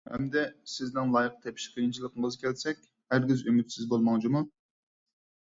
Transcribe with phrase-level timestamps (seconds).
[0.15, 0.41] ئەمدى
[0.75, 2.81] سىزنىڭ لايىق تېپىش قىيىنچىلىقىڭىزغا كەلسەك،
[3.15, 4.45] ھەرگىز ئۈمىدسىز بولماڭ جۇمۇ!